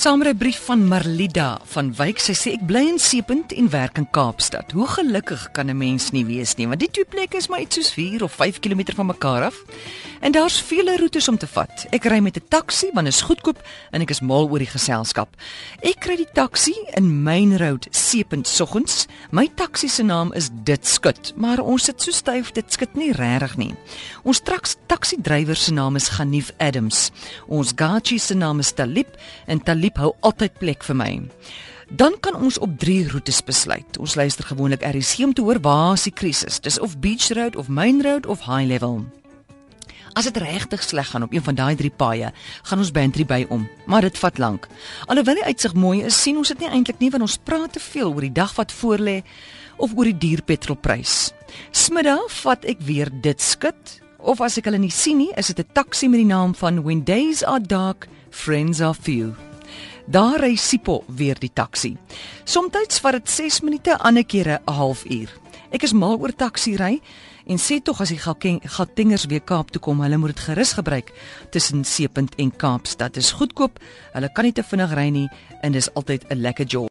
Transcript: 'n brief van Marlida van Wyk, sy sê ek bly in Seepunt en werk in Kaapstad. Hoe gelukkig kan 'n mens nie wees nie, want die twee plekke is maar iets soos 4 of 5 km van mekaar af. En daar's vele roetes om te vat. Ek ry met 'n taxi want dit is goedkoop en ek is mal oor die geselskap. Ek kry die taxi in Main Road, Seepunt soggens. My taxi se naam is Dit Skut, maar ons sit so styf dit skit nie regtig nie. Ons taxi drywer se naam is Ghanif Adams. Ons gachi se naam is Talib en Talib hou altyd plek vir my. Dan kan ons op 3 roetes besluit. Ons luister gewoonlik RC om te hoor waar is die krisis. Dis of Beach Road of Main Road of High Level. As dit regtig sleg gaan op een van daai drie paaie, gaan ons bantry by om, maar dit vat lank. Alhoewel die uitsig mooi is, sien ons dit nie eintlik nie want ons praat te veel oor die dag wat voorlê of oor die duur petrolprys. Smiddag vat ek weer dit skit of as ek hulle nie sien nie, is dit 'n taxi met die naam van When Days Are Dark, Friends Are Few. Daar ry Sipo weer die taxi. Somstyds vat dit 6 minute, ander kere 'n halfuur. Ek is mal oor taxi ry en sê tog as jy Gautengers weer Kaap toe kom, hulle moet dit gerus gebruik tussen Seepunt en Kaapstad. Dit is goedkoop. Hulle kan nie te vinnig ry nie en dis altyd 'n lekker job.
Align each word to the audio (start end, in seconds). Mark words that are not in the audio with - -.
'n 0.00 0.36
brief 0.36 0.64
van 0.64 0.88
Marlida 0.88 1.58
van 1.64 1.94
Wyk, 1.94 2.18
sy 2.18 2.32
sê 2.32 2.52
ek 2.54 2.62
bly 2.66 2.80
in 2.88 2.98
Seepunt 2.98 3.52
en 3.52 3.68
werk 3.68 3.98
in 3.98 4.06
Kaapstad. 4.10 4.72
Hoe 4.72 4.86
gelukkig 4.86 5.50
kan 5.52 5.68
'n 5.68 5.76
mens 5.76 6.10
nie 6.10 6.24
wees 6.24 6.54
nie, 6.54 6.66
want 6.66 6.80
die 6.80 6.90
twee 6.90 7.04
plekke 7.04 7.36
is 7.36 7.48
maar 7.48 7.60
iets 7.60 7.74
soos 7.74 7.92
4 7.92 8.22
of 8.22 8.32
5 8.32 8.60
km 8.60 8.94
van 8.94 9.06
mekaar 9.06 9.42
af. 9.42 9.54
En 10.20 10.32
daar's 10.32 10.60
vele 10.60 10.96
roetes 10.96 11.28
om 11.28 11.38
te 11.38 11.46
vat. 11.46 11.86
Ek 11.90 12.04
ry 12.04 12.18
met 12.20 12.36
'n 12.36 12.48
taxi 12.48 12.90
want 12.92 13.06
dit 13.06 13.14
is 13.14 13.20
goedkoop 13.20 13.62
en 13.90 14.00
ek 14.00 14.10
is 14.10 14.20
mal 14.20 14.48
oor 14.48 14.58
die 14.58 14.66
geselskap. 14.66 15.28
Ek 15.82 16.00
kry 16.00 16.16
die 16.16 16.32
taxi 16.32 16.74
in 16.94 17.22
Main 17.22 17.56
Road, 17.56 17.86
Seepunt 18.10 18.48
soggens. 18.48 19.04
My 19.30 19.46
taxi 19.54 19.86
se 19.88 20.02
naam 20.02 20.32
is 20.34 20.48
Dit 20.66 20.86
Skut, 20.86 21.30
maar 21.36 21.60
ons 21.62 21.84
sit 21.86 22.02
so 22.02 22.10
styf 22.10 22.48
dit 22.56 22.72
skit 22.74 22.96
nie 22.98 23.12
regtig 23.14 23.52
nie. 23.60 23.74
Ons 24.26 24.40
taxi 24.42 25.14
drywer 25.22 25.54
se 25.54 25.70
naam 25.70 25.94
is 25.94 26.08
Ghanif 26.16 26.50
Adams. 26.58 27.12
Ons 27.46 27.70
gachi 27.78 28.18
se 28.18 28.34
naam 28.34 28.58
is 28.58 28.72
Talib 28.74 29.14
en 29.46 29.62
Talib 29.62 30.02
hou 30.02 30.10
altyd 30.26 30.58
plek 30.58 30.82
vir 30.88 30.98
my. 30.98 31.12
Dan 32.02 32.18
kan 32.18 32.34
ons 32.34 32.58
op 32.58 32.74
3 32.82 33.12
roetes 33.14 33.38
besluit. 33.46 34.02
Ons 34.02 34.18
luister 34.18 34.50
gewoonlik 34.50 34.82
RC 34.82 35.22
om 35.28 35.34
te 35.34 35.46
hoor 35.46 35.62
waar 35.62 35.94
is 35.94 36.08
die 36.10 36.14
krisis. 36.14 36.58
Dis 36.58 36.82
of 36.82 36.98
Beach 36.98 37.30
Road 37.38 37.54
of 37.54 37.70
Main 37.70 38.02
Road 38.02 38.26
of 38.26 38.42
High 38.50 38.66
Level. 38.66 39.04
As 40.20 40.26
dit 40.28 40.36
regtig 40.36 40.82
sleg 40.84 41.08
gaan 41.08 41.22
op 41.24 41.32
een 41.32 41.40
van 41.40 41.56
daai 41.56 41.76
drie 41.80 41.90
paaie, 41.96 42.28
gaan 42.68 42.80
ons 42.82 42.90
bantry 42.92 43.24
by 43.24 43.46
om, 43.48 43.62
maar 43.88 44.04
dit 44.04 44.18
vat 44.20 44.36
lank. 44.38 44.66
Alhoewel 45.08 45.38
die 45.38 45.46
uitsig 45.48 45.72
mooi 45.72 46.02
is, 46.04 46.18
sien 46.22 46.36
ons 46.36 46.50
dit 46.52 46.60
nie 46.60 46.68
eintlik 46.68 47.00
nie 47.00 47.08
want 47.14 47.24
ons 47.24 47.38
praat 47.40 47.72
te 47.72 47.80
veel 47.80 48.12
oor 48.12 48.26
die 48.26 48.36
dag 48.36 48.52
wat 48.58 48.74
voorlê 48.82 49.22
of 49.80 49.94
oor 49.96 50.10
die 50.10 50.18
duur 50.26 50.42
petrolprys. 50.44 51.32
Smiddag 51.72 52.28
vat 52.42 52.68
ek 52.68 52.84
weer 52.84 53.08
dit 53.24 53.40
skit 53.40 53.96
of 54.20 54.44
as 54.44 54.60
ek 54.60 54.68
hulle 54.68 54.82
nie 54.82 54.92
sien 54.92 55.22
nie, 55.24 55.32
is 55.40 55.48
dit 55.48 55.64
'n 55.64 55.72
taxi 55.72 56.08
met 56.08 56.20
die 56.20 56.28
naam 56.28 56.52
van 56.52 56.84
When 56.84 57.00
Days 57.00 57.42
Are 57.42 57.62
Dark, 57.62 58.06
Friends 58.28 58.82
Are 58.82 58.92
Few. 58.92 59.32
Daar 60.06 60.40
ry 60.40 60.56
Sipo 60.56 61.02
weer 61.06 61.40
die 61.40 61.52
taxi. 61.54 61.96
Somstyds 62.44 63.00
vat 63.00 63.12
dit 63.12 63.30
6 63.30 63.60
minute, 63.60 63.96
ander 63.98 64.24
kere 64.24 64.60
'n 64.66 64.72
halfuur. 64.72 65.32
Ek 65.70 65.84
is 65.86 65.92
mal 65.94 66.16
oor 66.18 66.32
taxi 66.34 66.72
ry 66.74 66.96
en 67.46 67.58
sê 67.62 67.76
tog 67.78 68.00
as 68.02 68.10
jy 68.10 68.18
Gautengers 68.18 69.28
weer 69.30 69.42
Kaap 69.46 69.70
toe 69.70 69.78
kom, 69.82 70.00
hulle 70.02 70.18
moet 70.18 70.34
dit 70.34 70.42
gerus 70.48 70.72
gebruik 70.74 71.12
tussen 71.54 71.84
Seepunt 71.86 72.34
en 72.42 72.50
Kaapstad. 72.50 73.14
Dit 73.14 73.22
is 73.22 73.30
goedkoop. 73.38 73.78
Hulle 74.16 74.32
kan 74.34 74.48
nie 74.48 74.54
te 74.56 74.66
vinnig 74.66 74.94
ry 74.98 75.08
nie 75.14 75.28
en 75.62 75.70
dis 75.72 75.86
altyd 75.94 76.26
'n 76.30 76.42
lekker 76.42 76.66
job. 76.66 76.88